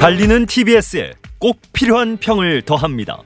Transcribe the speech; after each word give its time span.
달리는 0.00 0.46
TBS에 0.46 1.12
꼭 1.38 1.60
필요한 1.74 2.16
평을 2.16 2.62
더합니다. 2.62 3.18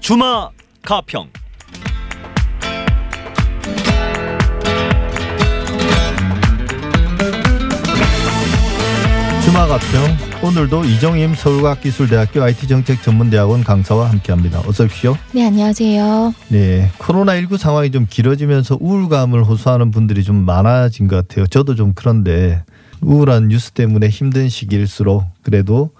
주마 0.00 0.50
가평. 0.82 1.30
주마 9.46 9.66
가평 9.66 10.16
오늘도 10.42 10.84
이정임 10.84 11.34
서울과학기술대학교 11.34 12.42
IT정책전문대학원 12.42 13.64
강사와 13.64 14.10
함께합니다. 14.10 14.60
어서 14.66 14.84
오십시오. 14.84 15.16
네, 15.32 15.46
안녕하세요. 15.46 16.34
네, 16.48 16.90
코로나19 16.98 17.56
상황이 17.56 17.90
좀 17.90 18.06
길어지면서 18.10 18.76
우울감을 18.78 19.42
호소하는 19.44 19.90
분들이 19.90 20.22
좀 20.22 20.36
많아진 20.44 21.08
것 21.08 21.16
같아요. 21.16 21.46
저도 21.46 21.74
좀 21.74 21.92
그런데 21.94 22.62
우울한 23.00 23.48
뉴스 23.48 23.70
때문에 23.72 24.08
힘든 24.08 24.48
시기일수록 24.48 25.24
그래도 25.42 25.90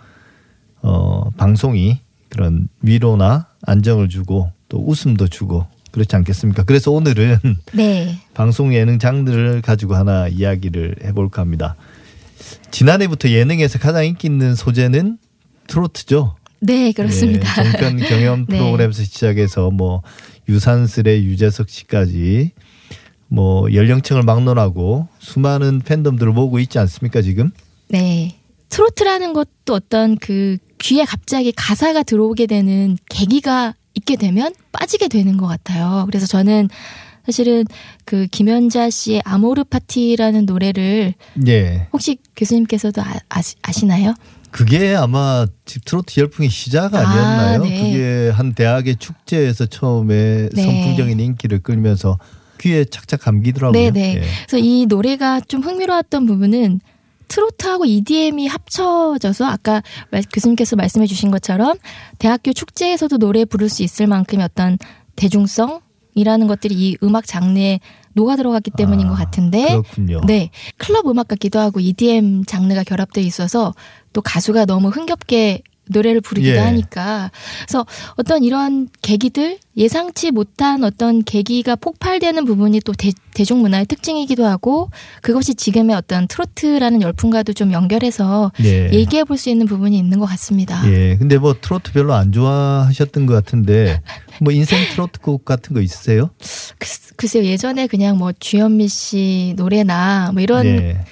어, 0.85 1.31
방송이 1.39 2.01
그런 2.29 2.69
위로나 2.83 3.49
안정을 3.63 4.11
주고 4.11 4.53
또 4.69 4.85
웃음도 4.87 5.29
주고 5.29 5.67
그렇지 5.93 6.15
않겠습니까? 6.15 6.65
그래서 6.65 6.91
오늘은 6.91 7.39
네. 7.73 8.19
방송 8.35 8.75
예능 8.75 8.99
장르를 8.99 9.63
가지고 9.63 9.95
하나 9.95 10.29
이야기를 10.29 10.97
해볼까 11.05 11.41
합니다. 11.41 11.75
지난해부터 12.71 13.31
예능에서 13.31 13.79
가장 13.79 14.05
인기 14.05 14.27
있는 14.27 14.55
소재는 14.55 15.19
트로트죠. 15.69 16.37
네, 16.61 16.93
그렇습니다. 16.93 17.63
네, 17.63 17.71
정편 17.71 17.97
경연 18.07 18.47
네. 18.49 18.59
프로그램에서 18.59 19.03
시작해서 19.05 19.71
뭐 19.71 20.03
유산슬의 20.49 21.25
유재석 21.25 21.71
씨까지 21.71 22.51
뭐 23.29 23.73
연령층을 23.73 24.23
막론하고 24.23 25.09
수많은 25.19 25.81
팬덤들을 25.81 26.33
모으고 26.33 26.59
있지 26.59 26.79
않습니까 26.79 27.23
지금? 27.23 27.53
네. 27.89 28.37
트로트라는 28.69 29.33
것도 29.33 29.75
어떤 29.75 30.17
그 30.17 30.59
귀에 30.85 31.07
갑자기 31.07 31.51
가사가 31.51 32.03
들어오게 32.03 32.47
되는 32.47 32.99
계기가 33.09 33.75
있게 33.95 34.17
되면 34.17 34.53
빠지게 34.71 35.09
되는 35.09 35.39
것 35.39 35.47
같아요. 35.47 36.05
그래서 36.07 36.27
저는 36.27 36.69
사실은 37.25 37.65
그 38.05 38.27
김연자 38.27 38.91
씨의 38.91 39.23
아모르 39.25 39.65
파티라는 39.65 40.45
노래를 40.45 41.15
예. 41.47 41.89
혹시 41.91 42.19
교수님께서도 42.37 43.01
아, 43.01 43.15
아시, 43.31 43.55
아시나요? 43.63 44.13
그게 44.51 44.95
아마 44.95 45.47
집 45.65 45.87
트로트 45.87 46.21
열풍의 46.21 46.51
시작 46.51 46.95
아니었나요? 46.95 47.63
아, 47.63 47.65
네. 47.65 47.83
그게 47.83 48.31
한 48.31 48.53
대학의 48.53 48.97
축제에서 48.97 49.65
처음에 49.65 50.51
네. 50.53 50.63
선풍적인 50.63 51.19
인기를 51.19 51.61
끌면서 51.61 52.19
귀에 52.61 52.85
착착 52.85 53.23
감기더라고요. 53.23 53.81
네 53.81 53.91
네. 53.91 54.17
예. 54.17 54.23
그래서 54.47 54.59
이 54.59 54.85
노래가 54.85 55.41
좀 55.41 55.63
흥미로웠던 55.63 56.27
부분은 56.27 56.81
트로트하고 57.29 57.85
EDM이 57.87 58.47
합쳐져서 58.47 59.45
아까 59.47 59.83
말- 60.11 60.23
교수님께서 60.33 60.77
말씀해 60.77 61.07
주신 61.07 61.31
것처럼 61.31 61.77
대학교 62.19 62.53
축제에서도 62.53 63.19
노래 63.19 63.45
부를 63.45 63.69
수 63.69 63.83
있을 63.83 64.07
만큼의 64.07 64.45
어떤 64.45 64.79
대중성이라는 65.17 66.47
것들이 66.47 66.75
이 66.75 66.97
음악 67.03 67.27
장르에 67.27 67.81
녹아 68.15 68.37
들어갔기 68.37 68.71
때문인 68.77 69.07
아, 69.07 69.11
것 69.11 69.17
같은데 69.17 69.67
그렇군요. 69.69 70.21
네 70.27 70.51
클럽 70.77 71.07
음악 71.09 71.27
같기도 71.29 71.59
하고 71.59 71.81
EDM 71.81 72.45
장르가 72.45 72.85
결합되어 72.85 73.25
있어서 73.25 73.75
또 74.13 74.23
가수가 74.23 74.67
너무 74.67 74.89
흥겹게 74.89 75.63
노래를 75.87 76.21
부르기도 76.21 76.55
예. 76.57 76.59
하니까 76.59 77.31
그래서 77.67 77.85
어떤 78.17 78.43
이런 78.43 78.89
계기들 79.03 79.59
예상치 79.77 80.31
못한 80.31 80.85
어떤 80.85 81.25
계기가 81.25 81.77
폭발되는 81.77 82.45
부분이 82.45 82.81
또 82.85 82.93
대, 82.93 83.11
대중문화의 83.35 83.87
특징이기도 83.87 84.47
하고 84.47 84.91
그것이 85.21 85.55
지금의 85.55 85.97
어떤 85.97 86.27
트로트라는 86.29 87.03
열풍과도 87.03 87.53
좀 87.53 87.73
연결해서 87.73 88.53
예. 88.63 88.91
얘기해 88.93 89.25
볼 89.25 89.37
수 89.37 89.51
있는 89.51 89.67
부분이 89.67 89.99
있는 89.99 90.19
것 90.21 90.27
같습니다. 90.27 90.81
예. 90.91 91.17
근데 91.17 91.37
뭐 91.39 91.55
트로트 91.61 91.93
별로 91.93 92.15
안 92.15 92.31
좋아하셨던 92.33 93.27
것 93.27 93.35
같은데 93.35 94.01
뭐 94.41 94.53
인생 94.53 94.79
트로트곡 94.93 95.45
같은 95.45 95.75
거 95.75 95.81
있으세요? 95.81 96.31
글- 96.79 97.15
글쎄요 97.17 97.45
예전에 97.45 97.87
그냥 97.89 98.17
뭐 98.19 98.33
주현미 98.33 98.89
씨 98.89 99.55
노래나 99.57 100.31
뭐 100.33 100.41
이런 100.43 100.67
예. 100.67 101.05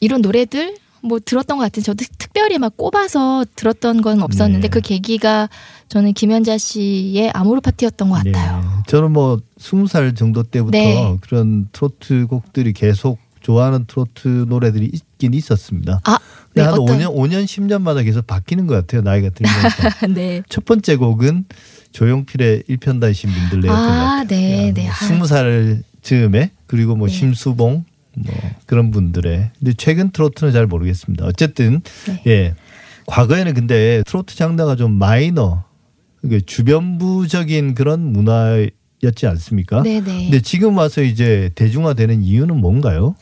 이런 0.00 0.22
노래들 0.22 0.76
뭐 1.02 1.18
들었던 1.18 1.58
것 1.58 1.64
같은 1.64 1.82
저도 1.82 2.04
특별히 2.18 2.58
막 2.58 2.76
꼽아서 2.76 3.44
들었던 3.56 4.02
건 4.02 4.22
없었는데 4.22 4.62
네. 4.62 4.68
그 4.68 4.80
계기가 4.80 5.48
저는 5.88 6.12
김연자 6.12 6.58
씨의 6.58 7.30
아모르 7.34 7.60
파티였던 7.60 8.08
것 8.08 8.22
같아요. 8.22 8.62
예. 8.62 8.82
저는 8.86 9.12
뭐 9.12 9.40
스무 9.58 9.86
살 9.86 10.14
정도 10.14 10.42
때부터 10.42 10.76
네. 10.76 11.16
그런 11.20 11.68
트로트 11.72 12.26
곡들이 12.26 12.72
계속 12.72 13.18
좋아하는 13.40 13.86
트로트 13.86 14.46
노래들이 14.48 14.90
있긴 14.92 15.34
있었습니다. 15.34 16.00
아, 16.04 16.18
네, 16.54 16.62
한 16.62 16.74
어떤 16.74 16.98
5년, 16.98 17.14
5년, 17.14 17.44
10년마다 17.44 18.04
계속 18.04 18.26
바뀌는 18.26 18.66
것 18.66 18.74
같아요. 18.74 19.02
나이가 19.02 19.30
들면서. 19.30 20.06
네. 20.14 20.42
첫 20.48 20.64
번째 20.64 20.96
곡은 20.96 21.46
조용필의 21.92 22.64
일편단심 22.68 23.30
민들레였던 23.30 23.68
것 23.68 23.92
아, 23.92 24.16
같아요. 24.16 24.26
네, 24.26 24.72
네. 24.74 24.88
아. 24.88 24.92
스무 24.92 25.26
살 25.26 25.82
즈음에 26.02 26.50
그리고 26.66 26.96
뭐 26.96 27.08
네. 27.08 27.14
심수봉 27.14 27.84
뭐 28.16 28.34
그런 28.66 28.90
분들의 28.90 29.50
근데 29.58 29.72
최근 29.76 30.10
트로트는 30.10 30.52
잘 30.52 30.66
모르겠습니다. 30.66 31.26
어쨌든 31.26 31.80
네. 32.06 32.22
예 32.26 32.54
과거에는 33.06 33.54
근데 33.54 34.02
트로트 34.06 34.36
장르가 34.36 34.76
좀 34.76 34.92
마이너 34.92 35.64
그 36.22 36.44
주변부적인 36.44 37.74
그런 37.74 38.12
문화였지 38.12 39.26
않습니까? 39.26 39.82
네, 39.82 40.00
네. 40.00 40.24
근데 40.24 40.40
지금 40.40 40.76
와서 40.76 41.02
이제 41.02 41.50
대중화되는 41.54 42.22
이유는 42.22 42.56
뭔가요? 42.60 43.16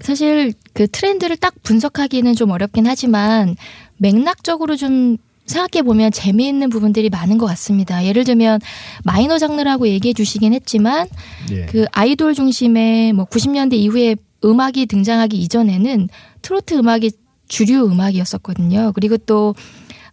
사실 0.00 0.52
그 0.74 0.86
트렌드를 0.86 1.36
딱 1.36 1.54
분석하기는 1.62 2.34
좀 2.34 2.50
어렵긴 2.50 2.86
하지만 2.86 3.56
맥락적으로 3.96 4.76
좀 4.76 5.16
생각해 5.48 5.82
보면 5.82 6.12
재미있는 6.12 6.70
부분들이 6.70 7.08
많은 7.08 7.38
것 7.38 7.46
같습니다. 7.46 8.04
예를 8.04 8.24
들면 8.24 8.60
마이너 9.04 9.38
장르라고 9.38 9.88
얘기해 9.88 10.14
주시긴 10.14 10.52
했지만 10.54 11.08
예. 11.50 11.66
그 11.66 11.86
아이돌 11.92 12.34
중심의 12.34 13.12
뭐 13.12 13.24
90년대 13.24 13.74
이후에 13.74 14.16
음악이 14.44 14.86
등장하기 14.86 15.36
이전에는 15.36 16.08
트로트 16.42 16.74
음악이 16.74 17.10
주류 17.48 17.86
음악이었었거든요. 17.86 18.92
그리고 18.94 19.16
또 19.16 19.54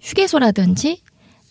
휴게소라든지 0.01 1.01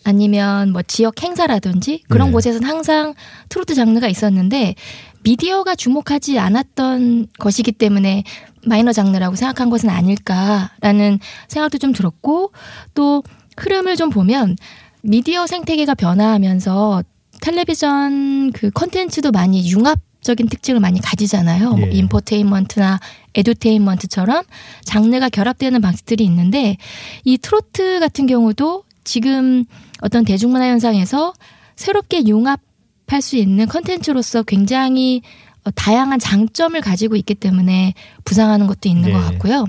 아니면 0.03 0.71
뭐 0.71 0.81
지역 0.81 1.23
행사라든지 1.23 2.03
그런 2.09 2.27
네. 2.27 2.33
곳에서는 2.33 2.67
항상 2.67 3.13
트로트 3.49 3.75
장르가 3.75 4.07
있었는데 4.07 4.75
미디어가 5.23 5.75
주목하지 5.75 6.37
않았던 6.37 7.27
것이기 7.39 7.71
때문에 7.71 8.23
마이너 8.65 8.93
장르라고 8.93 9.35
생각한 9.35 9.69
것은 9.69 9.89
아닐까라는 9.89 11.19
생각도 11.47 11.77
좀 11.79 11.93
들었고 11.93 12.51
또 12.93 13.23
흐름을 13.57 13.95
좀 13.95 14.09
보면 14.09 14.55
미디어 15.01 15.47
생태계가 15.47 15.95
변화하면서 15.95 17.03
텔레비전 17.41 18.51
그 18.51 18.71
컨텐츠도 18.71 19.31
많이 19.31 19.69
융합 19.69 19.99
적인 20.21 20.49
특징을 20.49 20.79
많이 20.79 20.99
가지잖아요. 20.99 21.69
뭐 21.69 21.87
예. 21.87 21.91
인포테인먼트나 21.91 22.99
에듀테인먼트처럼 23.35 24.43
장르가 24.83 25.29
결합되는 25.29 25.79
방식들이 25.81 26.23
있는데 26.23 26.77
이 27.23 27.37
트로트 27.37 27.99
같은 27.99 28.25
경우도 28.25 28.83
지금 29.03 29.65
어떤 30.01 30.25
대중문화 30.25 30.67
현상에서 30.67 31.33
새롭게 31.75 32.25
융합할 32.25 33.21
수 33.21 33.35
있는 33.35 33.67
컨텐츠로서 33.67 34.43
굉장히 34.43 35.21
어, 35.63 35.71
다양한 35.71 36.17
장점을 36.17 36.79
가지고 36.81 37.15
있기 37.15 37.35
때문에 37.35 37.93
부상하는 38.23 38.65
것도 38.65 38.89
있는 38.89 39.09
네. 39.09 39.11
것 39.13 39.19
같고요. 39.19 39.65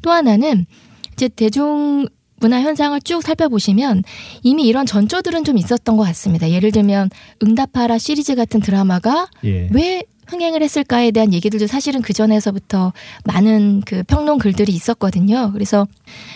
또 0.00 0.10
하나는 0.10 0.64
이제 1.12 1.28
대중 1.28 2.06
문화 2.40 2.60
현상을 2.60 2.98
쭉 3.02 3.22
살펴보시면 3.22 4.04
이미 4.42 4.66
이런 4.66 4.86
전조들은 4.86 5.44
좀 5.44 5.58
있었던 5.58 5.96
것 5.96 6.04
같습니다. 6.04 6.50
예를 6.50 6.72
들면 6.72 7.10
응답하라 7.42 7.98
시리즈 7.98 8.34
같은 8.34 8.60
드라마가 8.60 9.28
예. 9.44 9.68
왜 9.72 10.02
흥행을 10.28 10.62
했을까에 10.62 11.10
대한 11.10 11.32
얘기들도 11.32 11.66
사실은 11.66 12.02
그 12.02 12.12
전에서부터 12.12 12.92
많은 13.24 13.82
그 13.84 14.02
평론 14.04 14.38
글들이 14.38 14.72
있었거든요. 14.72 15.52
그래서 15.52 15.86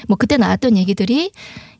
뭐 0.09 0.17
그때 0.17 0.37
나왔던 0.37 0.77
얘기들이 0.77 1.31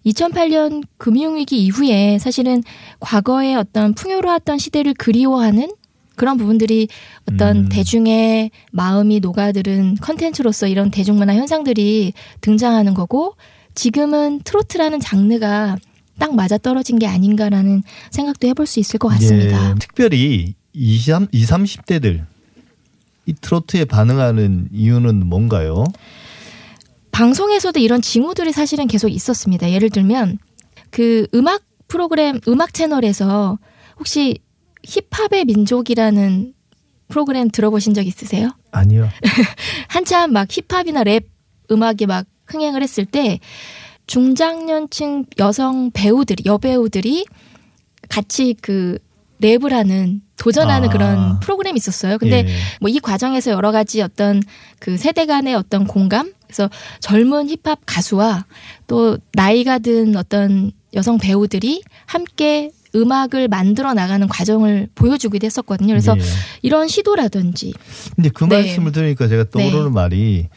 2008년 0.07 0.83
금융위기 0.99 1.65
이후에 1.65 2.19
사실은 2.19 2.63
과거의 3.01 3.57
어떤 3.57 3.95
풍요로웠던 3.95 4.59
시대를 4.59 4.95
그리워하는 4.95 5.73
그런 6.17 6.37
부분들이 6.37 6.89
어떤 7.31 7.57
음. 7.57 7.69
대중의 7.69 8.51
마음이 8.73 9.21
녹아들은 9.21 9.97
컨텐츠로서 9.97 10.67
이런 10.67 10.91
대중문화 10.91 11.35
현상들이 11.35 12.13
등장하는 12.41 12.95
거고 12.95 13.37
지금은 13.75 14.41
트로트라는 14.45 15.01
장르가 15.01 15.77
딱 16.19 16.35
맞아 16.35 16.59
떨어진 16.59 16.99
게 16.99 17.07
아닌가라는 17.07 17.83
생각도 18.11 18.47
해볼 18.49 18.67
수 18.67 18.81
있을 18.81 18.99
것 18.99 19.09
같습니다. 19.09 19.71
예, 19.71 19.75
특별히 19.79 20.55
20, 20.73 21.29
20, 21.33 21.49
30대들 21.49 22.25
이 23.27 23.35
트로트에 23.41 23.85
반응하는 23.85 24.69
이유는 24.73 25.27
뭔가요? 25.27 25.85
방송에서도 27.13 27.79
이런 27.79 28.01
징후들이 28.03 28.53
사실은 28.53 28.87
계속 28.87 29.09
있었습니다. 29.09 29.71
예를 29.71 29.91
들면 29.91 30.39
그 30.91 31.27
음악 31.35 31.63
프로그램 31.89 32.41
음악 32.49 32.73
채널에서 32.75 33.59
혹시 33.99 34.39
힙합의 34.85 35.45
민족이라는 35.45 36.55
프로그램 37.09 37.51
들어보신 37.51 37.95
적 37.95 38.07
있으세요? 38.07 38.51
아니요. 38.73 39.09
한참 39.89 40.33
막 40.33 40.49
힙합이나 40.51 41.05
랩 41.05 41.29
음악이 41.71 42.07
막 42.07 42.27
흥행을 42.47 42.83
했을 42.83 43.05
때 43.05 43.39
중장년층 44.07 45.27
여성 45.39 45.91
배우들이 45.93 46.45
여배우들이 46.47 47.25
같이 48.09 48.55
그 48.61 48.99
랩을 49.41 49.71
하는 49.71 50.23
도전하는 50.37 50.89
아. 50.89 50.93
그런 50.93 51.41
프로그램이 51.41 51.77
있었어요. 51.77 52.19
근데 52.19 52.45
예. 52.47 52.55
뭐이 52.81 53.01
과정에서 53.01 53.51
여러 53.51 53.73
가지 53.73 54.01
어떤 54.01 54.43
그 54.79 54.97
세대 54.97 55.27
간의 55.27 55.55
어떤 55.55 55.87
공감 55.87 56.33
그래서 56.47 56.69
젊은 57.01 57.49
힙합 57.49 57.81
가수와 57.87 58.47
또 58.87 59.19
나이가 59.33 59.79
든 59.79 60.17
어떤 60.17 60.73
여성 60.95 61.19
배우들이 61.19 61.83
함께 62.07 62.71
음악을 62.95 63.49
만들어 63.49 63.95
나가는 63.95 64.27
과정을 64.29 64.89
보여주기도 64.95 65.47
했었거든요. 65.47 65.89
그래서 65.89 66.15
예. 66.19 66.23
이런 66.61 66.89
시도라든지 66.89 67.73
근데 68.15 68.29
그 68.29 68.45
네. 68.45 68.57
말씀을 68.57 68.93
들으니까 68.93 69.29
제가 69.29 69.45
떠오르는 69.51 69.85
네. 69.85 69.91
말이 69.91 70.49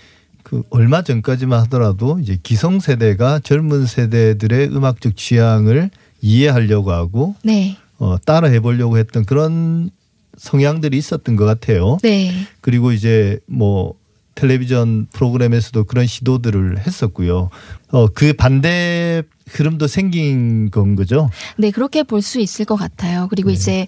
그 0.45 0.61
얼마 0.69 1.01
전까지만 1.01 1.59
하더라도 1.63 2.19
이제 2.19 2.37
기성 2.43 2.79
세대가 2.79 3.39
젊은 3.39 3.87
세대들의 3.87 4.67
음악적 4.67 5.17
취향을 5.17 5.89
이해하려고 6.21 6.91
하고 6.91 7.35
네. 7.43 7.77
어, 7.97 8.17
따라 8.23 8.47
해 8.49 8.59
보려고 8.59 8.99
했던 8.99 9.25
그런 9.25 9.89
성향들이 10.37 10.97
있었던 10.97 11.35
것 11.35 11.45
같아요. 11.45 11.97
네. 12.03 12.31
그리고 12.61 12.91
이제 12.91 13.39
뭐 13.47 13.95
텔레비전 14.35 15.07
프로그램에서도 15.13 15.83
그런 15.85 16.05
시도들을 16.05 16.77
했었고요. 16.77 17.49
어, 17.89 18.07
그 18.09 18.33
반대 18.33 19.23
흐름도 19.47 19.87
생긴 19.87 20.69
건 20.69 20.95
거죠. 20.95 21.31
네, 21.57 21.71
그렇게 21.71 22.03
볼 22.03 22.21
수 22.21 22.39
있을 22.39 22.65
것 22.65 22.75
같아요. 22.75 23.27
그리고 23.31 23.49
네. 23.49 23.53
이제 23.55 23.87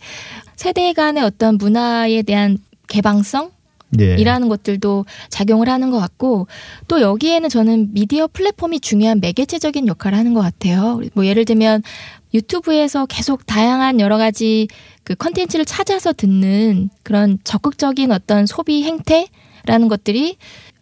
세대 0.55 0.91
간의 0.93 1.21
어떤 1.23 1.57
문화에 1.57 2.23
대한 2.23 2.57
개방성 2.87 3.51
네. 3.89 4.15
이라는 4.17 4.49
것들도 4.49 5.05
작용을 5.29 5.69
하는 5.69 5.91
것 5.91 5.99
같고 5.99 6.47
또 6.87 7.01
여기에는 7.01 7.49
저는 7.49 7.93
미디어 7.93 8.27
플랫폼이 8.27 8.79
중요한 8.79 9.19
매개체적인 9.21 9.87
역할을 9.87 10.17
하는 10.17 10.33
것 10.33 10.41
같아요. 10.41 11.01
뭐 11.13 11.25
예를 11.25 11.45
들면 11.45 11.83
유튜브에서 12.33 13.05
계속 13.05 13.45
다양한 13.45 13.99
여러 13.99 14.17
가지 14.17 14.67
그 15.03 15.15
컨텐츠를 15.15 15.65
찾아서 15.65 16.11
듣는 16.11 16.89
그런 17.03 17.39
적극적인 17.43 18.11
어떤 18.11 18.45
소비 18.45 18.83
행태라는 18.83 19.87
것들이 19.87 20.37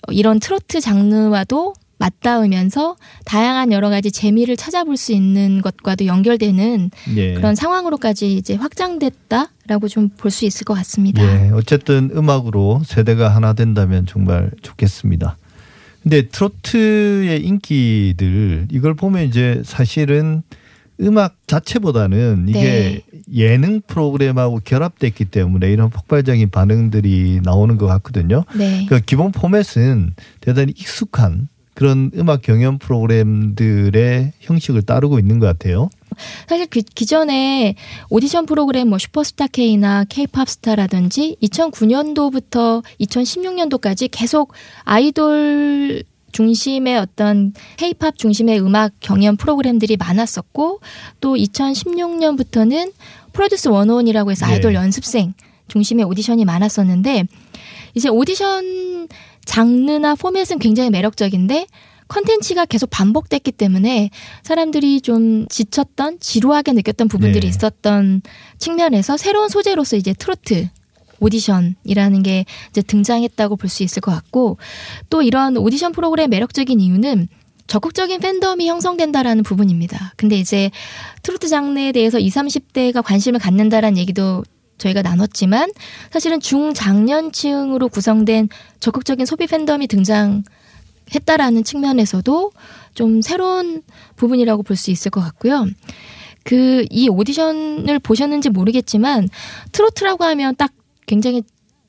이런 0.09 0.39
트로트 0.39 0.81
장르와도 0.81 1.73
맞닿으면서 2.05 2.95
다양한 3.25 3.71
여러 3.71 3.89
가지 3.89 4.11
재미를 4.11 4.55
찾아볼 4.55 4.97
수 4.97 5.11
있는 5.11 5.61
것과도 5.61 6.05
연결되는 6.05 6.91
예. 7.15 7.33
그런 7.33 7.55
상황으로까지 7.55 8.33
이제 8.33 8.55
확장됐다라고 8.55 9.87
좀 9.87 10.09
볼 10.17 10.31
수 10.31 10.45
있을 10.45 10.65
것 10.65 10.73
같습니다. 10.75 11.23
예, 11.23 11.49
어쨌든 11.51 12.09
음악으로 12.15 12.81
세대가 12.85 13.29
하나 13.29 13.53
된다면 13.53 14.05
정말 14.05 14.51
좋겠습니다. 14.61 15.37
근데 16.03 16.27
트로트의 16.27 17.43
인기들 17.43 18.67
이걸 18.71 18.93
보면 18.93 19.23
이제 19.23 19.61
사실은 19.65 20.43
음악 21.01 21.35
자체보다는 21.47 22.45
이게 22.47 23.01
예능 23.33 23.81
프로그램하고 23.81 24.61
결합됐기 24.63 25.25
때문에 25.25 25.71
이런 25.71 25.89
폭발적인 25.89 26.49
반응들이 26.51 27.41
나오는 27.43 27.77
것 27.77 27.87
같거든요. 27.87 28.43
네. 28.57 28.85
그 28.87 28.99
기본 29.01 29.31
포맷은 29.31 30.13
대단히 30.41 30.73
익숙한 30.77 31.49
그런 31.75 32.09
음악 32.15 32.41
경연 32.41 32.79
프로그램들의 32.79 34.31
형식을 34.39 34.81
따르고 34.81 35.19
있는 35.19 35.39
것 35.39 35.45
같아요. 35.45 35.89
사실 36.47 36.65
그 36.67 36.81
기존에 36.81 37.75
오디션 38.09 38.45
프로그램 38.45 38.87
뭐 38.87 38.97
슈퍼스타 38.97 39.47
K나 39.47 40.05
K-팝 40.05 40.49
스타라든지 40.49 41.35
2009년도부터 41.43 42.81
2016년도까지 43.01 44.07
계속 44.09 44.53
아이돌 44.83 46.03
중심의 46.31 46.97
어떤 46.97 47.53
K-팝 47.75 48.17
중심의 48.17 48.61
음악 48.61 48.93
경연 49.01 49.35
프로그램들이 49.35 49.97
많았었고 49.97 50.79
또 51.19 51.35
2016년부터는 51.35 52.93
프로듀스 53.33 53.67
원온이라고 53.67 54.31
해서 54.31 54.45
네. 54.45 54.53
아이돌 54.53 54.73
연습생 54.75 55.33
중심의 55.67 56.05
오디션이 56.05 56.45
많았었는데 56.45 57.25
이제 57.95 58.09
오디션 58.09 59.07
장르나 59.45 60.15
포맷은 60.15 60.59
굉장히 60.59 60.89
매력적인데 60.89 61.67
컨텐츠가 62.07 62.65
계속 62.65 62.89
반복됐기 62.89 63.51
때문에 63.53 64.11
사람들이 64.43 65.01
좀 65.01 65.47
지쳤던 65.47 66.19
지루하게 66.19 66.73
느꼈던 66.73 67.07
부분들이 67.07 67.41
네. 67.41 67.47
있었던 67.47 68.21
측면에서 68.59 69.17
새로운 69.17 69.49
소재로서 69.49 69.95
이제 69.95 70.13
트로트 70.13 70.69
오디션이라는 71.19 72.23
게 72.23 72.45
이제 72.69 72.81
등장했다고 72.81 73.55
볼 73.55 73.69
수 73.69 73.83
있을 73.83 74.01
것 74.01 74.11
같고 74.11 74.57
또 75.09 75.21
이런 75.21 75.57
오디션 75.57 75.93
프로그램 75.93 76.29
매력적인 76.29 76.79
이유는 76.79 77.27
적극적인 77.67 78.19
팬덤이 78.19 78.67
형성된다라는 78.67 79.41
부분입니다. 79.43 80.13
근데 80.17 80.37
이제 80.37 80.69
트로트 81.23 81.47
장르에 81.47 81.91
대해서 81.91 82.19
20, 82.19 82.35
30대가 82.35 83.01
관심을 83.03 83.39
갖는다라는 83.39 83.97
얘기도 83.97 84.43
저희가 84.77 85.01
나눴지만 85.01 85.71
사실은 86.11 86.39
중장년층으로 86.39 87.89
구성된 87.89 88.49
적극적인 88.79 89.25
소비 89.25 89.47
팬덤이 89.47 89.87
등장했다라는 89.87 91.63
측면에서도 91.63 92.51
좀 92.93 93.21
새로운 93.21 93.81
부분이라고 94.15 94.63
볼 94.63 94.77
수 94.77 94.91
있을 94.91 95.11
것 95.11 95.21
같고요. 95.21 95.67
그 96.43 96.85
이 96.91 97.09
오디션을 97.09 97.99
보셨는지 97.99 98.49
모르겠지만 98.49 99.27
트로트라고 99.71 100.23
하면 100.25 100.55
딱 100.55 100.71
굉장히 101.07 101.41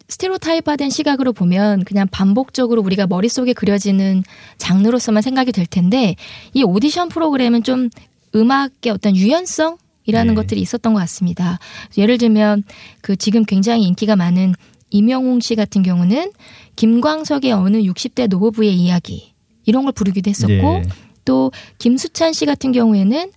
스테레오타입화된 0.09 0.89
시각으로 0.89 1.33
보면 1.33 1.85
그냥 1.85 2.07
반복적으로 2.11 2.81
우리가 2.83 3.07
머릿속에 3.09 3.53
그려지는 3.53 4.23
장르로서만 4.57 5.21
생각이 5.23 5.51
될 5.53 5.67
텐데 5.67 6.15
이 6.55 6.63
오디션 6.63 7.09
프로그램은 7.09 7.65
좀 7.65 7.91
음악의 8.35 8.93
어떤 8.93 9.17
유연성 9.17 9.79
이라는 10.07 10.35
네. 10.35 10.41
것들이 10.41 10.61
있었던 10.61 10.95
것 10.95 11.01
같습니다. 11.01 11.59
예를 11.99 12.19
들면 12.19 12.65
그 13.01 13.17
지금 13.17 13.45
굉장히 13.45 13.85
인기가 13.85 14.17
많은 14.17 14.55
임영웅 14.91 15.41
씨 15.41 15.55
같은 15.57 15.83
경우는 15.83 16.33
김광석의 16.77 17.53
어느 17.53 17.79
60대 17.79 18.29
노부부의 18.29 18.75
이야기 18.75 19.35
이런 19.65 19.85
걸 19.85 19.93
부르기도 19.93 20.31
했었고 20.31 20.53
예. 20.53 20.83
또 21.25 21.51
김수찬 21.79 22.33
씨 22.33 22.47
같은 22.47 22.73
경우에는 22.73 23.31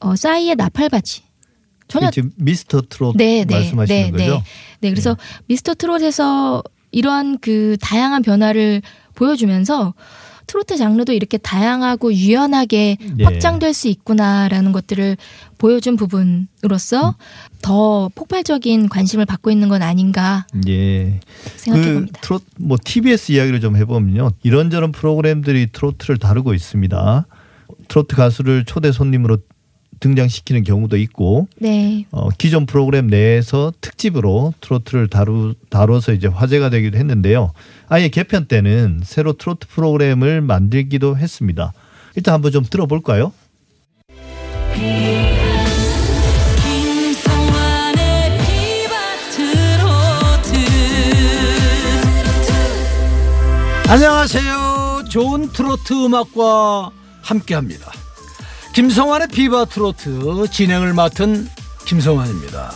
어 0.00 0.16
싸이의 0.16 0.56
나팔바지 0.56 1.22
전혀 1.88 2.10
지금 2.10 2.30
미스터 2.36 2.82
트롯 2.88 3.16
네, 3.16 3.44
네, 3.44 3.54
말씀하시는 3.54 4.02
네, 4.02 4.10
거죠? 4.10 4.34
네. 4.34 4.42
네, 4.80 4.90
그래서 4.90 5.16
미스터 5.46 5.74
트롯에서 5.74 6.62
이러한 6.90 7.38
그 7.40 7.76
다양한 7.80 8.22
변화를 8.22 8.82
보여주면서 9.14 9.94
트로트 10.52 10.76
장르도 10.76 11.14
이렇게 11.14 11.38
다양하고 11.38 12.12
유연하게 12.12 12.98
네. 13.16 13.24
확장될 13.24 13.72
수 13.72 13.88
있구나라는 13.88 14.72
것들을 14.72 15.16
보여준 15.56 15.96
부분으로서 15.96 17.14
더 17.62 18.10
폭발적인 18.14 18.90
관심을 18.90 19.24
받고 19.24 19.50
있는 19.50 19.70
건 19.70 19.80
아닌가 19.80 20.46
예. 20.68 21.20
생각해 21.56 21.86
그 21.86 21.94
봅니다. 21.94 22.20
트롯 22.20 22.42
뭐 22.58 22.76
TBS 22.84 23.32
이야기를 23.32 23.62
좀 23.62 23.78
해보면요 23.78 24.32
이런저런 24.42 24.92
프로그램들이 24.92 25.68
트로트를 25.72 26.18
다루고 26.18 26.52
있습니다. 26.52 27.26
트로트 27.88 28.14
가수를 28.14 28.66
초대 28.66 28.92
손님으로 28.92 29.38
등장시키는 30.02 30.64
경우도 30.64 30.96
있고 30.98 31.48
네. 31.58 32.04
어, 32.10 32.28
기존 32.30 32.66
프로그램 32.66 33.06
내에서 33.06 33.72
특집으로 33.80 34.52
트로트를 34.60 35.08
다루 35.08 35.54
다뤄서 35.70 36.12
이제 36.12 36.26
화제가 36.26 36.68
되기도 36.70 36.98
했는데요. 36.98 37.52
아예 37.88 38.08
개편 38.08 38.46
때는 38.46 39.00
새로 39.04 39.32
트로트 39.32 39.68
프로그램을 39.68 40.40
만들기도 40.42 41.16
했습니다. 41.16 41.72
일단 42.16 42.34
한번 42.34 42.52
좀 42.52 42.64
들어볼까요? 42.68 43.32
안녕하세요. 53.88 55.04
좋은 55.10 55.52
트로트 55.52 55.92
음악과 56.06 56.90
함께합니다. 57.20 57.92
김성환의 58.72 59.28
비바 59.28 59.66
트로트 59.66 60.48
진행을 60.50 60.94
맡은 60.94 61.46
김성환입니다. 61.86 62.72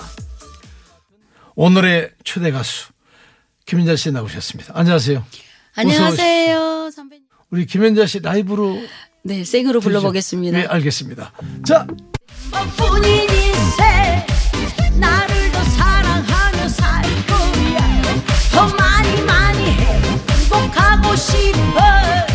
오늘의 1.55 2.11
초대 2.23 2.51
가수 2.51 2.89
김현자 3.65 3.97
씨 3.97 4.13
나오셨습니다. 4.13 4.73
안녕하세요. 4.77 5.25
안녕하세요 5.75 6.91
선배님 6.91 7.25
우리 7.51 7.65
김현자 7.67 8.07
씨 8.07 8.21
라이브로 8.21 8.79
네 9.23 9.43
생으로 9.45 9.81
들으시죠. 9.81 10.01
불러보겠습니다 10.01 10.59
네, 10.59 10.67
알겠습니다. 10.67 11.33
자, 11.65 11.87
더 18.53 18.67
많이 18.77 19.23
많이 19.23 19.65
행복하고 19.65 21.17
싶어 21.17 22.26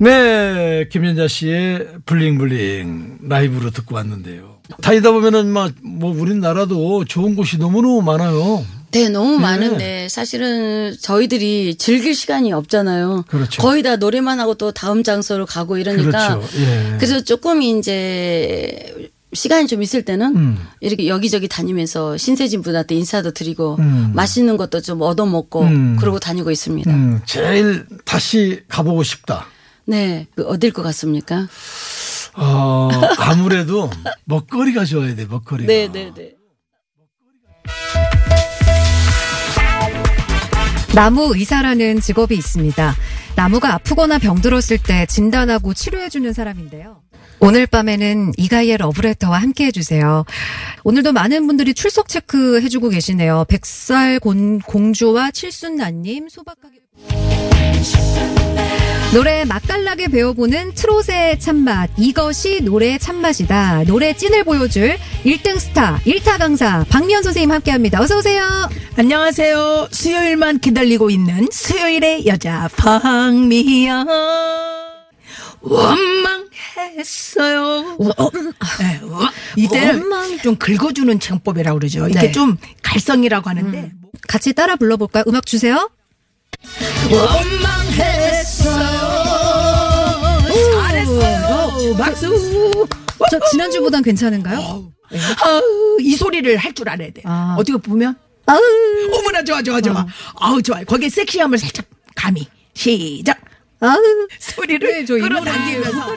네, 0.00 0.88
김현자 0.90 1.26
씨의 1.28 1.88
블링블링 2.06 3.18
라이브로 3.28 3.70
듣고 3.70 3.96
왔는데요. 3.96 4.58
다니다 4.82 5.10
보면은 5.12 5.48
막 5.48 5.72
뭐 5.82 6.12
우리나라도 6.12 7.04
좋은 7.04 7.34
곳이 7.34 7.58
너무너무 7.58 8.02
많아요. 8.02 8.64
네, 8.92 9.08
너무 9.08 9.38
많은데 9.38 10.08
사실은 10.08 10.94
저희들이 11.00 11.74
즐길 11.76 12.14
시간이 12.14 12.52
없잖아요. 12.52 13.24
그렇죠. 13.28 13.60
거의 13.60 13.82
다 13.82 13.96
노래만 13.96 14.38
하고 14.40 14.54
또 14.54 14.70
다음 14.72 15.02
장소로 15.02 15.44
가고 15.46 15.76
이러니까 15.76 16.38
그렇죠. 16.38 16.58
예. 16.60 16.96
그래서 16.96 17.20
조금 17.22 17.60
이제 17.62 19.10
시간이 19.34 19.66
좀 19.66 19.82
있을 19.82 20.04
때는 20.04 20.36
음. 20.36 20.58
이렇게 20.80 21.06
여기저기 21.08 21.48
다니면서 21.48 22.16
신세진 22.16 22.62
분한테 22.62 22.94
인사도 22.94 23.32
드리고 23.32 23.76
음. 23.80 24.12
맛있는 24.14 24.56
것도 24.56 24.80
좀 24.80 25.02
얻어 25.02 25.26
먹고 25.26 25.62
음. 25.62 25.96
그러고 25.98 26.18
다니고 26.18 26.50
있습니다. 26.50 26.90
음, 26.90 27.20
제일 27.26 27.84
다시 28.06 28.62
가보고 28.68 29.02
싶다. 29.02 29.46
네, 29.88 30.26
그 30.36 30.44
어딜 30.46 30.70
것 30.70 30.82
같습니까? 30.82 31.48
어, 32.34 32.90
아무래도 33.18 33.88
먹거리가 34.26 34.84
좋아야 34.84 35.14
돼, 35.14 35.24
먹거리가. 35.24 35.66
네, 35.66 35.88
네, 35.90 36.12
네. 36.14 36.34
나무 40.94 41.34
의사라는 41.34 42.00
직업이 42.00 42.34
있습니다. 42.36 42.94
나무가 43.34 43.72
아프거나 43.74 44.18
병들었을 44.18 44.78
때 44.86 45.06
진단하고 45.06 45.72
치료해주는 45.72 46.30
사람인데요. 46.34 47.00
오늘 47.40 47.66
밤에는 47.66 48.32
이가희의 48.36 48.76
러브레터와 48.78 49.38
함께 49.40 49.66
해주세요. 49.66 50.24
오늘도 50.84 51.12
많은 51.12 51.46
분들이 51.46 51.72
출석 51.72 52.08
체크 52.08 52.60
해주고 52.60 52.90
계시네요. 52.90 53.46
백살 53.48 54.18
곤- 54.20 54.58
공주와 54.58 55.30
칠순나님, 55.30 56.28
소박하게. 56.28 56.77
노래 59.14 59.44
맛깔나게 59.46 60.08
배워보는 60.08 60.74
트롯의 60.74 61.40
참맛. 61.40 61.88
이것이 61.96 62.60
노래의 62.60 62.98
참맛이다. 62.98 63.84
노래 63.86 64.12
찐을 64.12 64.44
보여줄 64.44 64.98
1등 65.24 65.58
스타, 65.58 65.98
1타 66.04 66.38
강사, 66.38 66.84
박미연 66.90 67.22
선생님 67.22 67.50
함께 67.50 67.70
합니다. 67.70 68.02
어서오세요. 68.02 68.68
안녕하세요. 68.96 69.88
수요일만 69.92 70.58
기다리고 70.58 71.08
있는 71.08 71.48
수요일의 71.50 72.26
여자 72.26 72.68
박미연. 72.76 74.06
원망했어요. 76.82 77.96
네, 78.78 79.00
워- 79.04 79.30
이때는 79.56 80.02
좀 80.42 80.56
긁어주는 80.56 81.18
창법이라고 81.18 81.78
그러죠. 81.78 82.06
이게 82.08 82.20
네. 82.20 82.32
좀 82.32 82.58
갈성이라고 82.82 83.48
하는데 83.48 83.90
같이 84.28 84.52
따라 84.52 84.76
불러볼까요? 84.76 85.24
음악 85.26 85.46
주세요. 85.46 85.88
원망했어요. 87.10 88.78
잘했어요. 90.80 91.96
박수. 91.96 92.86
저 93.30 93.38
지난주보단 93.50 94.02
괜찮은가요? 94.02 94.58
아우, 95.44 95.62
이 96.00 96.14
소리를 96.16 96.56
할 96.56 96.72
줄 96.74 96.88
알아야 96.88 97.10
돼. 97.10 97.22
아. 97.24 97.56
어떻게 97.58 97.76
보면 97.78 98.14
아우. 98.46 98.58
어머나 99.18 99.42
좋아 99.44 99.62
좋아 99.62 99.80
좋아. 99.80 100.06
아우 100.36 100.62
좋아. 100.62 100.82
거기에 100.84 101.08
섹시함을 101.08 101.58
살짝 101.58 101.86
감히 102.14 102.46
시작. 102.74 103.38
아우. 103.80 103.98
소리를 104.38 105.04
네, 105.04 105.04
끌어당기면서. 105.04 106.16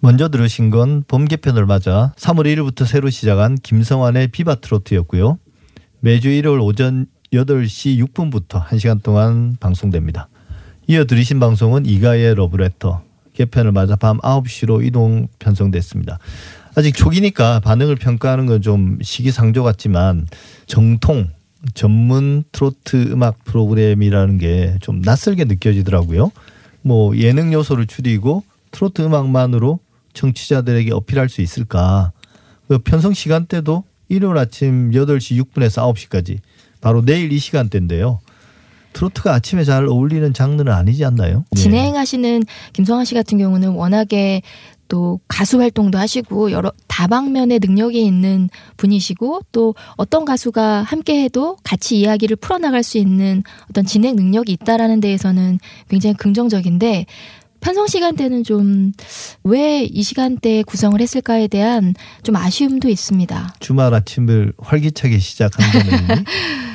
먼저 0.00 0.28
들으신 0.28 0.68
건 0.68 1.02
봄 1.08 1.24
개편을 1.24 1.64
맞아 1.64 2.12
3월 2.18 2.44
1일부터 2.44 2.84
새로 2.86 3.08
시작한 3.08 3.54
김성환의 3.56 4.28
비바 4.28 4.56
트로트였고요. 4.56 5.38
매주 6.00 6.28
일요일 6.28 6.60
오전 6.60 7.06
8시 7.34 7.98
6분부터 8.06 8.64
1시간 8.64 9.02
동안 9.02 9.56
방송됩니다. 9.60 10.28
이어 10.86 11.04
들으신 11.04 11.40
방송은 11.40 11.86
이가의 11.86 12.34
러브레터 12.36 13.02
개편을 13.34 13.72
맞아 13.72 13.96
밤 13.96 14.18
9시로 14.18 14.84
이동 14.86 15.26
편성됐습니다. 15.38 16.18
아직 16.76 16.94
초기니까 16.94 17.60
반응을 17.60 17.96
평가하는 17.96 18.46
건 18.46 18.60
좀 18.60 18.98
시기상조 19.02 19.62
같지만 19.64 20.26
정통 20.66 21.28
전문 21.74 22.44
트로트 22.52 23.10
음악 23.12 23.42
프로그램이라는 23.44 24.38
게 24.38 24.76
좀 24.80 25.00
낯설게 25.00 25.44
느껴지더라고요. 25.44 26.30
뭐 26.82 27.16
예능 27.16 27.52
요소를 27.52 27.86
줄이고 27.86 28.44
트로트 28.70 29.02
음악만으로 29.02 29.78
청취자들에게 30.12 30.92
어필할 30.92 31.28
수 31.28 31.40
있을까? 31.40 32.12
그 32.68 32.78
편성 32.78 33.12
시간대도 33.14 33.84
일요일 34.08 34.36
아침 34.38 34.90
8시 34.90 35.42
6분에서 35.42 35.92
9시까지 35.94 36.38
바로 36.84 37.02
내일 37.04 37.32
이 37.32 37.38
시간대인데요. 37.38 38.20
트로트가 38.92 39.32
아침에 39.34 39.64
잘 39.64 39.86
어울리는 39.88 40.32
장르는 40.34 40.70
아니지 40.70 41.02
않나요? 41.04 41.44
예. 41.56 41.60
진행하시는 41.60 42.42
김성환 42.74 43.06
씨 43.06 43.14
같은 43.14 43.38
경우는 43.38 43.70
워낙에 43.70 44.42
또 44.86 45.18
가수 45.26 45.60
활동도 45.60 45.96
하시고 45.98 46.52
여러 46.52 46.70
다방면의 46.86 47.58
능력이 47.60 48.04
있는 48.04 48.50
분이시고 48.76 49.40
또 49.50 49.74
어떤 49.96 50.26
가수가 50.26 50.82
함께 50.82 51.22
해도 51.24 51.56
같이 51.64 51.98
이야기를 51.98 52.36
풀어나갈 52.36 52.82
수 52.82 52.98
있는 52.98 53.42
어떤 53.70 53.86
진행 53.86 54.14
능력이 54.14 54.52
있다라는 54.52 55.00
데에서는 55.00 55.58
굉장히 55.88 56.14
긍정적인데 56.16 57.06
편성 57.60 57.86
시간대는 57.86 58.44
좀 58.44 58.92
왜 59.44 59.86
이 59.90 60.02
시간대에 60.02 60.62
구성을 60.62 61.00
했을까에 61.00 61.48
대한 61.48 61.94
좀 62.22 62.36
아쉬움도 62.36 62.88
있습니다. 62.90 63.54
주말 63.58 63.94
아침을 63.94 64.52
활기차게 64.58 65.18
시작한다는 65.18 66.24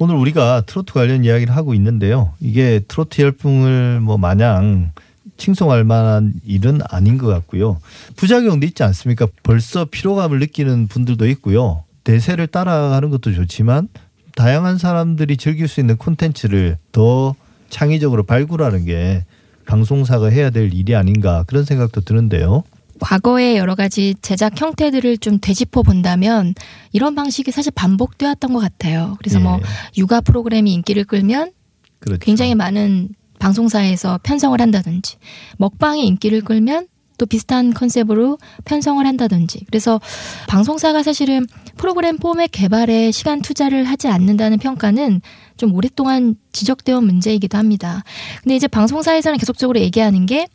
오늘 0.00 0.14
우리가 0.16 0.62
트로트 0.66 0.92
관련 0.92 1.24
이야기를 1.24 1.54
하고 1.54 1.74
있는데요. 1.74 2.32
이게 2.40 2.80
트로트 2.86 3.20
열풍을 3.20 4.00
뭐 4.00 4.18
마냥 4.18 4.92
칭송할 5.36 5.84
만한 5.84 6.34
일은 6.44 6.80
아닌 6.88 7.18
것 7.18 7.26
같고요. 7.26 7.80
부작용도 8.16 8.66
있지 8.66 8.82
않습니까? 8.82 9.26
벌써 9.42 9.84
피로감을 9.84 10.38
느끼는 10.40 10.88
분들도 10.88 11.26
있고요. 11.28 11.84
대세를 12.04 12.46
따라가는 12.46 13.10
것도 13.10 13.32
좋지만 13.32 13.88
다양한 14.36 14.78
사람들이 14.78 15.36
즐길 15.36 15.68
수 15.68 15.80
있는 15.80 15.96
콘텐츠를 15.96 16.76
더 16.92 17.34
창의적으로 17.70 18.24
발굴하는 18.24 18.84
게 18.84 19.24
방송사가 19.66 20.28
해야 20.28 20.50
될 20.50 20.72
일이 20.74 20.94
아닌가 20.94 21.44
그런 21.46 21.64
생각도 21.64 22.02
드는데요. 22.02 22.62
과거의 23.00 23.56
여러 23.56 23.74
가지 23.74 24.14
제작 24.22 24.60
형태들을 24.60 25.18
좀 25.18 25.38
되짚어 25.40 25.82
본다면 25.82 26.54
이런 26.92 27.14
방식이 27.14 27.50
사실 27.50 27.72
반복되었던 27.74 28.52
것 28.52 28.60
같아요. 28.60 29.16
그래서 29.18 29.40
뭐 29.40 29.58
예. 29.58 29.62
육아 29.98 30.20
프로그램이 30.20 30.72
인기를 30.72 31.04
끌면 31.04 31.52
그렇죠. 31.98 32.18
굉장히 32.20 32.54
많은 32.54 33.10
방송사에서 33.38 34.20
편성을 34.22 34.60
한다든지 34.60 35.16
먹방이 35.58 36.06
인기를 36.06 36.42
끌면 36.42 36.88
또 37.16 37.26
비슷한 37.26 37.72
컨셉으로 37.72 38.38
편성을 38.64 39.04
한다든지 39.06 39.64
그래서 39.66 40.00
방송사가 40.48 41.02
사실은 41.02 41.46
프로그램 41.76 42.18
포맷 42.18 42.50
개발에 42.50 43.12
시간 43.12 43.40
투자를 43.40 43.84
하지 43.84 44.08
않는다는 44.08 44.58
평가는 44.58 45.20
좀 45.56 45.74
오랫동안 45.74 46.34
지적되어 46.52 46.98
온 46.98 47.06
문제이기도 47.06 47.56
합니다. 47.56 48.02
근데 48.42 48.56
이제 48.56 48.66
방송사에서는 48.66 49.38
계속적으로 49.38 49.78
얘기하는 49.80 50.26
게 50.26 50.48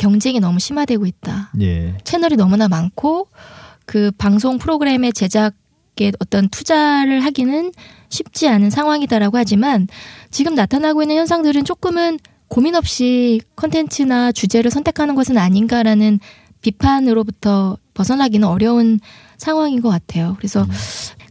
경쟁이 0.00 0.40
너무 0.40 0.58
심화되고 0.58 1.04
있다. 1.04 1.52
예. 1.60 1.94
채널이 2.04 2.36
너무나 2.36 2.68
많고 2.68 3.28
그 3.84 4.10
방송 4.16 4.56
프로그램의 4.56 5.12
제작에 5.12 6.12
어떤 6.20 6.48
투자를 6.48 7.22
하기는 7.22 7.72
쉽지 8.08 8.48
않은 8.48 8.70
상황이다라고 8.70 9.36
하지만 9.36 9.88
지금 10.30 10.54
나타나고 10.54 11.02
있는 11.02 11.16
현상들은 11.16 11.66
조금은 11.66 12.18
고민 12.48 12.76
없이 12.76 13.42
컨텐츠나 13.56 14.32
주제를 14.32 14.70
선택하는 14.70 15.14
것은 15.14 15.36
아닌가라는 15.36 16.18
비판으로부터 16.62 17.76
벗어나기는 17.92 18.48
어려운 18.48 19.00
상황인 19.36 19.82
것 19.82 19.90
같아요. 19.90 20.34
그래서 20.38 20.66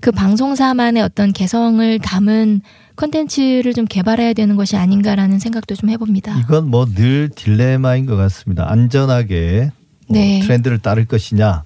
그 0.02 0.12
방송사만의 0.12 1.04
어떤 1.04 1.34
개성을 1.34 2.00
담은 2.00 2.62
컨텐츠를 2.96 3.74
좀 3.74 3.86
개발해야 3.86 4.34
되는 4.34 4.56
것이 4.56 4.76
아닌가라는 4.76 5.40
생각도 5.40 5.76
좀 5.76 5.90
해봅니다. 5.90 6.38
이건 6.40 6.70
뭐 6.70 6.86
늘 6.86 7.30
딜레마인 7.30 8.06
것 8.06 8.16
같습니다. 8.16 8.70
안전하게 8.70 9.72
뭐 10.08 10.18
네. 10.18 10.40
트렌드를 10.42 10.80
따를 10.80 11.06
것이냐 11.06 11.64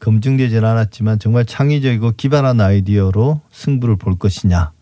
검증되지는 0.00 0.64
않았지만 0.64 1.18
정말 1.18 1.44
창의적이고 1.44 2.12
기발한 2.16 2.60
아이디어로 2.60 3.40
승부를 3.52 3.96
볼 3.96 4.16
것이냐. 4.18 4.72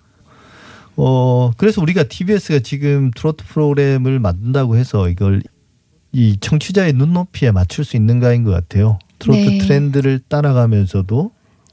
어 0.96 1.50
그래서 1.56 1.80
우리가 1.80 2.04
TBS가 2.04 2.60
지금 2.60 3.10
트로트 3.14 3.44
프로그램을 3.46 4.18
만든다고 4.18 4.76
해서 4.76 5.08
이걸 5.08 5.42
이 6.12 6.36
청취자의 6.40 6.92
눈높이에 6.94 7.50
맞출 7.52 7.84
수 7.84 7.96
있는가인 7.96 8.44
것 8.44 8.50
같아요. 8.50 8.98
트로트 9.18 9.38
네. 9.40 9.58
트렌드를 9.58 10.20
따라가면서도 10.28 11.30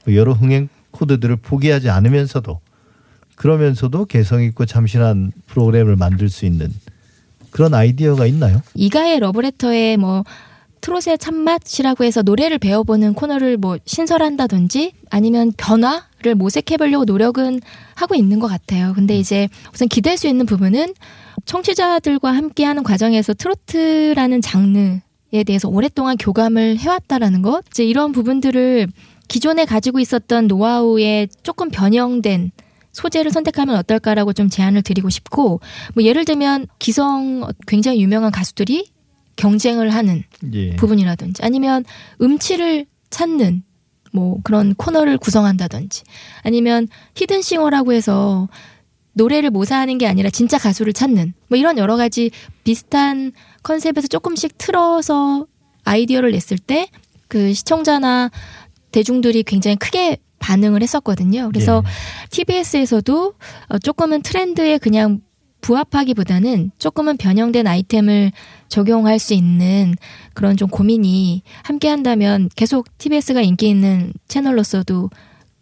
여러 0.10 0.34
흥행 0.34 0.70
코드들을 0.96 1.36
포기하지 1.38 1.90
않으면서도 1.90 2.60
그러면서도 3.36 4.06
개성 4.06 4.42
있고 4.44 4.66
참신한 4.66 5.32
프로그램을 5.48 5.96
만들 5.96 6.30
수 6.30 6.46
있는 6.46 6.74
그런 7.52 7.74
아이디어가 7.74 8.26
있나요? 8.28 8.62
이가의 8.74 9.20
러브레터에 9.20 9.98
뭐 9.98 10.24
트롯의 10.82 11.18
참맛이라고 11.18 12.04
해서 12.04 12.22
노래를 12.22 12.60
배워보는 12.60 13.14
코너를 13.14 13.58
뭐 13.58 13.78
신설한다든지 13.86 14.94
아니면 15.10 15.52
변화를 15.58 16.36
모색해보려고 16.36 17.06
노력은 17.06 17.60
하고 17.96 18.16
있는 18.16 18.40
것 18.40 18.48
같아요. 18.48 18.94
근데 18.94 19.18
이제 19.18 19.50
우선 19.74 19.88
기댈 19.88 20.18
수 20.18 20.28
있는 20.28 20.46
부분은 20.46 20.94
청취자들과 21.46 22.32
함께하는 22.32 22.84
과정에서 22.84 23.34
트로트라는 23.34 24.42
장르에 24.42 25.44
대해서 25.46 25.70
오랫동안 25.70 26.18
교감을 26.18 26.78
해왔다라는 26.78 27.42
것, 27.42 27.64
이제 27.72 27.84
이런 27.84 28.12
부분들을 28.12 28.88
기존에 29.28 29.66
가지고 29.66 30.00
있었던 30.00 30.48
노하우에 30.48 31.28
조금 31.44 31.70
변형된 31.70 32.52
소재를 32.92 33.32
선택하면 33.32 33.76
어떨까라고 33.76 34.34
좀 34.34 34.50
제안을 34.50 34.82
드리고 34.82 35.10
싶고 35.10 35.60
뭐 35.94 36.04
예를 36.04 36.26
들면 36.26 36.68
기성 36.80 37.48
굉장히 37.68 38.02
유명한 38.02 38.32
가수들이 38.32 38.90
경쟁을 39.36 39.90
하는 39.90 40.24
예. 40.54 40.76
부분이라든지 40.78 41.44
아니면 41.44 41.84
음치를 42.22 42.86
찾는 43.10 43.64
뭐 44.14 44.40
그런 44.44 44.74
코너를 44.76 45.18
구성한다든지 45.18 46.04
아니면 46.44 46.88
히든싱어라고 47.16 47.92
해서 47.92 48.48
노래를 49.12 49.50
모사하는 49.50 49.98
게 49.98 50.08
아니라 50.08 50.30
진짜 50.30 50.58
가수를 50.58 50.94
찾는 50.94 51.34
뭐 51.50 51.58
이런 51.58 51.78
여러 51.78 51.98
가지 51.98 52.32
비슷한 52.64 53.34
컨셉에서 53.64 54.08
조금씩 54.08 54.58
틀어서 54.58 55.48
아이디어를 55.84 56.32
냈을 56.32 56.58
때 56.58 56.88
그 57.28 57.54
시청자나 57.54 58.32
대중들이 58.96 59.44
굉장히 59.44 59.76
크게 59.76 60.20
반응을 60.40 60.82
했었거든요. 60.82 61.50
그래서 61.52 61.84
TBS에서도 62.30 63.34
어, 63.68 63.78
조금은 63.80 64.22
트렌드에 64.22 64.78
그냥 64.78 65.20
부합하기보다는 65.60 66.72
조금은 66.78 67.18
변형된 67.18 67.68
아이템을 67.68 68.32
적용할 68.70 69.20
수 69.20 69.34
있는 69.34 69.96
그런 70.34 70.56
좀 70.56 70.70
고민이 70.70 71.42
함께 71.64 71.90
한다면 71.90 72.50
계속 72.56 72.88
TBS가 72.98 73.42
인기 73.42 73.68
있는 73.68 74.14
채널로서도 74.30 75.10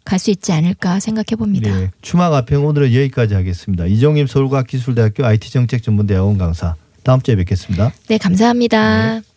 갈 0.04 0.18
수 0.18 0.30
있지 0.30 0.52
않을까 0.52 1.00
생각해 1.00 1.34
봅니다. 1.36 1.74
네. 1.74 1.90
추마 2.02 2.28
가평 2.28 2.66
오늘은 2.66 2.88
여기까지 2.88 3.34
하겠습니다. 3.34 3.86
이종임 3.86 4.26
서울과학기술대학교 4.26 5.24
IT정책전문대학원 5.24 6.36
강사. 6.38 6.76
다음 7.02 7.20
주에 7.22 7.36
뵙겠습니다. 7.36 7.90
네, 8.08 8.18
감사합니다. 8.18 9.14
네. 9.14 9.33